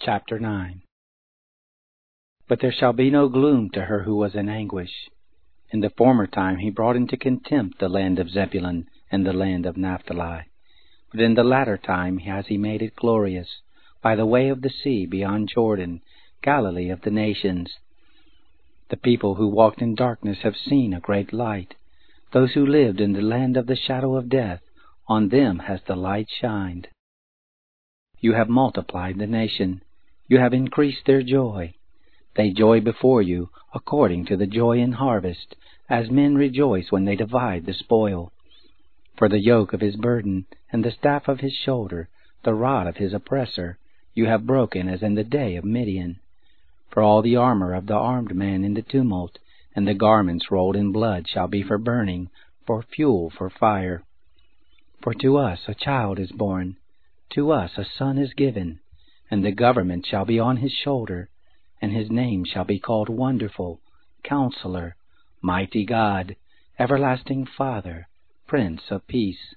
[0.00, 0.82] Chapter 9
[2.48, 4.92] But there shall be no gloom to her who was in anguish.
[5.70, 9.66] In the former time he brought into contempt the land of Zebulun and the land
[9.66, 10.44] of Naphtali.
[11.10, 13.60] But in the latter time has he made it glorious,
[14.00, 16.00] by the way of the sea beyond Jordan,
[16.42, 17.76] Galilee of the nations.
[18.90, 21.74] The people who walked in darkness have seen a great light.
[22.32, 24.62] Those who lived in the land of the shadow of death,
[25.08, 26.86] on them has the light shined.
[28.20, 29.82] You have multiplied the nation.
[30.28, 31.74] You have increased their joy.
[32.36, 35.56] They joy before you, according to the joy in harvest,
[35.88, 38.30] as men rejoice when they divide the spoil.
[39.16, 42.10] For the yoke of his burden, and the staff of his shoulder,
[42.44, 43.78] the rod of his oppressor,
[44.14, 46.20] you have broken as in the day of Midian.
[46.90, 49.38] For all the armor of the armed man in the tumult,
[49.74, 52.28] and the garments rolled in blood shall be for burning,
[52.66, 54.02] for fuel for fire.
[55.02, 56.76] For to us a child is born,
[57.30, 58.80] to us a son is given,
[59.30, 61.28] and the government shall be on his shoulder,
[61.80, 63.80] and his name shall be called Wonderful,
[64.22, 64.96] Counselor,
[65.42, 66.34] Mighty God,
[66.78, 68.08] Everlasting Father,
[68.46, 69.54] Prince of Peace.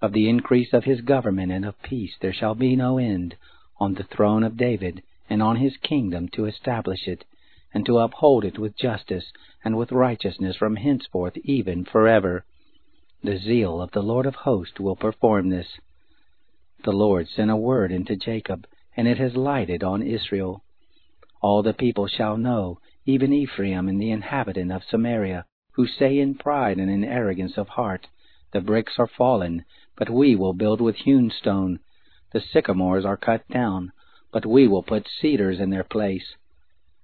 [0.00, 3.36] Of the increase of his government and of peace there shall be no end,
[3.78, 7.24] on the throne of David, and on his kingdom to establish it,
[7.74, 9.32] and to uphold it with justice
[9.64, 12.44] and with righteousness from henceforth even forever.
[13.22, 15.68] The zeal of the Lord of hosts will perform this.
[16.82, 20.64] The Lord sent a word into Jacob, and it has lighted on Israel.
[21.42, 26.36] All the people shall know, even Ephraim and the inhabitant of Samaria, who say in
[26.36, 28.06] pride and in arrogance of heart,
[28.52, 31.80] The bricks are fallen, but we will build with hewn stone.
[32.32, 33.92] The sycamores are cut down,
[34.32, 36.34] but we will put cedars in their place.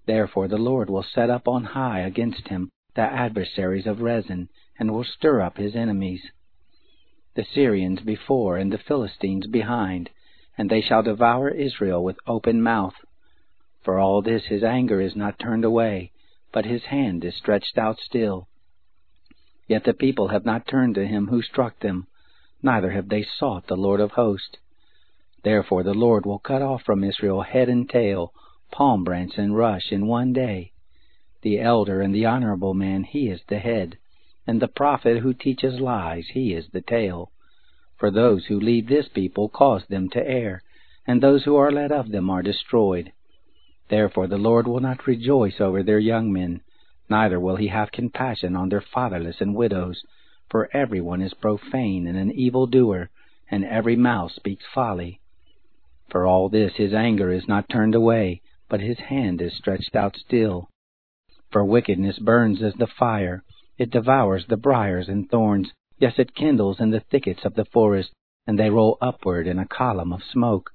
[0.06, 4.90] Therefore the Lord will set up on high against him the adversaries of Rezin, and
[4.94, 6.30] will stir up his enemies.
[7.36, 10.08] The Syrians before, and the Philistines behind,
[10.56, 12.94] and they shall devour Israel with open mouth.
[13.82, 16.12] For all this his anger is not turned away,
[16.50, 18.48] but his hand is stretched out still.
[19.68, 22.06] Yet the people have not turned to him who struck them,
[22.62, 24.56] neither have they sought the Lord of hosts.
[25.44, 28.32] Therefore the Lord will cut off from Israel head and tail,
[28.72, 30.72] palm branch and rush in one day.
[31.42, 33.98] The elder and the honorable man, he is the head,
[34.46, 37.32] and the prophet who teaches lies, he is the tail.
[37.98, 40.62] For those who lead this people cause them to err,
[41.06, 43.12] and those who are led of them are destroyed.
[43.88, 46.60] Therefore the Lord will not rejoice over their young men,
[47.08, 50.02] neither will he have compassion on their fatherless and widows,
[50.50, 53.10] for every one is profane and an evil doer,
[53.50, 55.20] and every mouth speaks folly.
[56.10, 60.16] For all this his anger is not turned away, but his hand is stretched out
[60.16, 60.68] still.
[61.50, 63.42] For wickedness burns as the fire,
[63.78, 68.10] it devours the briers and thorns, yes, it kindles in the thickets of the forest,
[68.46, 70.70] and they roll upward in a column of smoke.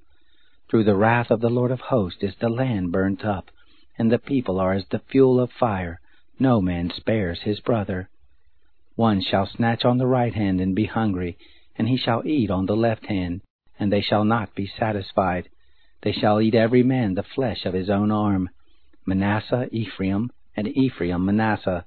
[0.70, 3.50] Through the wrath of the Lord of hosts is the land burnt up,
[3.98, 6.00] and the people are as the fuel of fire,
[6.40, 8.10] no man spares his brother.
[8.96, 11.38] One shall snatch on the right hand and be hungry,
[11.76, 13.42] and he shall eat on the left hand,
[13.80, 15.50] and they shall not be satisfied.
[16.04, 18.50] They shall eat every man the flesh of his own arm.
[19.06, 21.86] Manasseh Ephraim, and Ephraim Manasseh,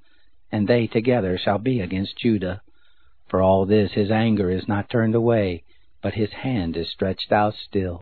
[0.55, 2.63] and they together shall be against Judah.
[3.27, 5.65] For all this his anger is not turned away,
[6.01, 8.01] but his hand is stretched out still.